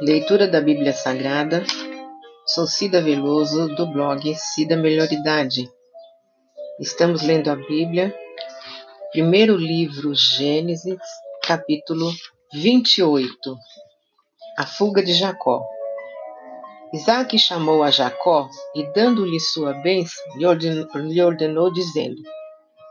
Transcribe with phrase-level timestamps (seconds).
[0.00, 1.64] Leitura da Bíblia Sagrada.
[2.44, 5.70] Sou Cida Veloso, do blog Cida Melhoridade.
[6.78, 8.14] Estamos lendo a Bíblia,
[9.12, 11.00] primeiro livro Gênesis,
[11.42, 12.12] capítulo
[12.52, 13.56] 28.
[14.58, 15.64] A fuga de Jacó.
[16.92, 22.20] Isaac chamou a Jacó e, dando-lhe sua bênção, lhe ordenou, lhe ordenou dizendo: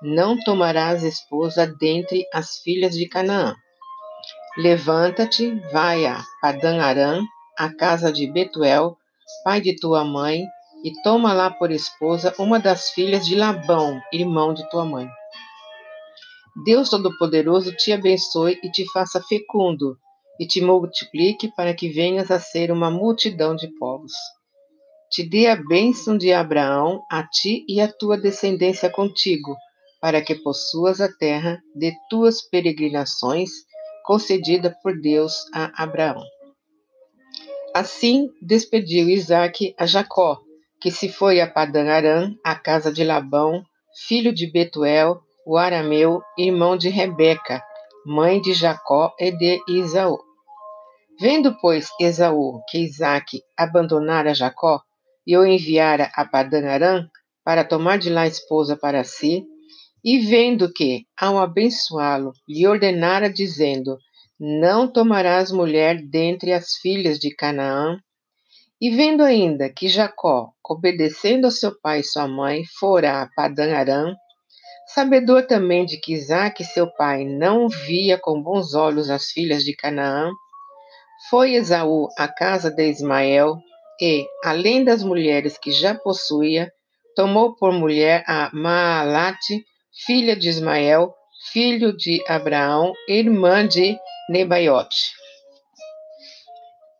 [0.01, 3.55] Não tomarás esposa dentre as filhas de Canaã
[4.57, 7.21] Levanta-te, vai a Padã Arã,
[7.57, 8.97] a casa de Betuel,
[9.43, 10.45] pai de tua mãe,
[10.81, 15.09] e toma lá por esposa uma das filhas de Labão, irmão de tua mãe.
[16.63, 19.97] Deus Todo-Poderoso te abençoe e te faça fecundo,
[20.39, 24.13] e te multiplique para que venhas a ser uma multidão de povos.
[25.11, 29.53] Te dê a bênção de Abraão a ti e a tua descendência contigo,
[29.99, 33.49] para que possuas a terra de tuas peregrinações
[34.05, 36.23] concedida por Deus a Abraão.
[37.73, 40.39] Assim despediu Isaac a Jacó,
[40.79, 43.63] que se foi a Padã Arã, a casa de Labão,
[44.07, 47.61] filho de Betuel, o arameu, irmão de Rebeca,
[48.05, 50.19] mãe de Jacó e de Isaú.
[51.19, 54.81] Vendo, pois, Esaú que Isaac abandonara Jacó
[55.25, 57.07] e o enviara a Padã Arã
[57.43, 59.45] para tomar de lá esposa para si,
[60.05, 63.97] e vendo que, ao abençoá-lo, lhe ordenara, dizendo:
[64.39, 67.97] Não tomarás mulher dentre as filhas de Canaã.
[68.79, 73.75] E vendo ainda que Jacó, obedecendo a seu pai e sua mãe, fora a Padã
[73.75, 74.13] Arã,
[74.93, 79.75] sabedor também de que Isaac, seu pai, não via com bons olhos as filhas de
[79.75, 80.29] Canaã,
[81.31, 83.55] foi Esaú à casa de Ismael
[83.99, 86.69] e, além das mulheres que já possuía,
[87.15, 89.63] tomou por mulher a Maalate,
[90.03, 91.15] filha de Ismael,
[91.53, 93.97] filho de Abraão, irmã de
[94.29, 95.13] Nebaiote.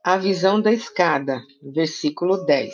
[0.02, 1.42] A visão da escada,
[1.74, 2.74] versículo 10.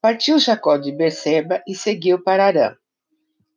[0.00, 2.74] Partiu Jacó de Berseba e seguiu para Arã.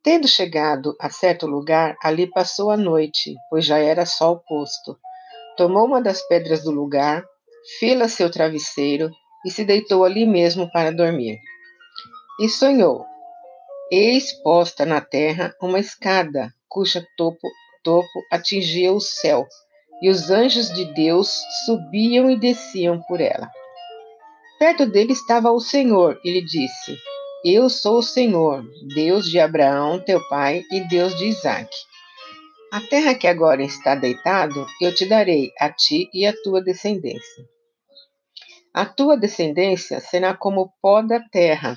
[0.02, 4.98] Tendo chegado a certo lugar, ali passou a noite, pois já era sol posto.
[5.56, 7.24] Tomou uma das pedras do lugar,
[7.78, 9.08] fila seu travesseiro
[9.46, 11.38] e se deitou ali mesmo para dormir.
[12.38, 13.06] E sonhou:
[13.90, 17.48] Eis posta na terra uma escada, cuja topo,
[17.82, 19.46] topo atingia o céu,
[20.00, 23.50] e os anjos de Deus subiam e desciam por ela.
[24.58, 26.96] Perto dele estava o Senhor, e lhe disse:
[27.44, 31.76] Eu sou o Senhor, Deus de Abraão, teu pai, e Deus de Isaque.
[32.72, 37.44] A terra que agora está deitado, eu te darei a ti e a tua descendência.
[38.72, 41.76] A tua descendência será como o pó da terra,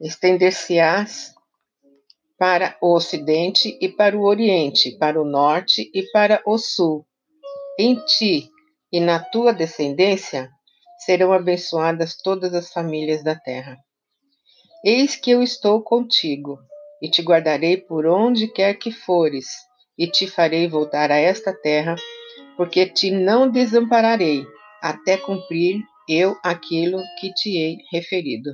[0.00, 1.34] estender-se-ás
[2.38, 7.06] para o ocidente e para o oriente, para o norte e para o sul.
[7.78, 8.50] Em ti
[8.92, 10.50] e na tua descendência
[10.98, 13.76] serão abençoadas todas as famílias da terra.
[14.84, 16.58] Eis que eu estou contigo,
[17.00, 19.46] e te guardarei por onde quer que fores,
[19.98, 21.96] e te farei voltar a esta terra,
[22.56, 24.44] porque te não desampararei,
[24.82, 28.50] até cumprir eu aquilo que te hei referido.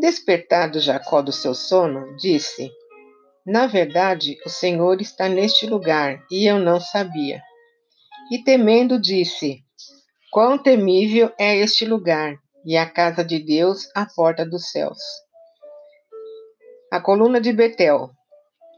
[0.00, 2.72] Despertado Jacó do seu sono, disse:
[3.46, 7.42] Na verdade, o Senhor está neste lugar e eu não sabia.
[8.32, 9.62] E temendo, disse:
[10.32, 12.34] Quão temível é este lugar
[12.64, 14.98] e a casa de Deus, a porta dos céus.
[16.90, 18.10] A coluna de Betel,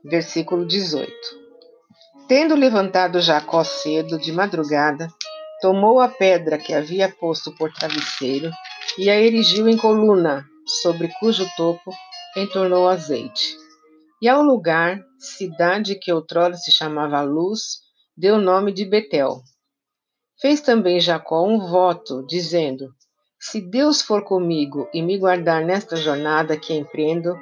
[0.04, 1.12] versículo 18.
[2.26, 5.06] Tendo levantado Jacó cedo, de madrugada,
[5.60, 8.50] tomou a pedra que havia posto por travesseiro
[8.98, 11.92] e a erigiu em coluna sobre cujo topo
[12.36, 13.56] entornou azeite.
[14.20, 17.80] E ao lugar, cidade que outrora se chamava Luz,
[18.16, 19.42] deu o nome de Betel.
[20.40, 22.88] Fez também Jacó um voto, dizendo:
[23.38, 27.36] Se Deus for comigo e me guardar nesta jornada que empreendo,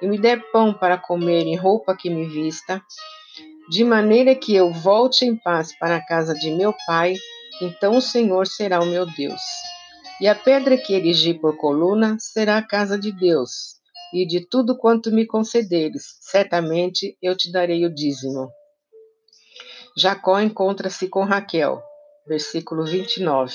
[0.00, 2.82] e me der pão para comer e roupa que me vista,
[3.68, 7.14] de maneira que eu volte em paz para a casa de meu pai,
[7.60, 9.40] então o Senhor será o meu Deus.
[10.20, 13.76] E a pedra que erigi por coluna será a casa de Deus,
[14.14, 18.50] e de tudo quanto me concederes, certamente eu te darei o dízimo.
[19.96, 21.82] Jacó encontra-se com Raquel,
[22.26, 23.54] versículo 29.